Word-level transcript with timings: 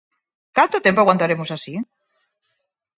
Canto 0.57 0.83
tempo 0.85 0.99
aguantaremos 1.01 1.49
así? 1.55 1.73